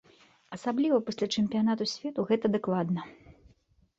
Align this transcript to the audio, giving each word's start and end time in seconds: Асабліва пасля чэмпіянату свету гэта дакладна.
Асабліва 0.55 0.97
пасля 1.09 1.27
чэмпіянату 1.41 1.83
свету 1.93 2.25
гэта 2.31 2.45
дакладна. 2.57 3.01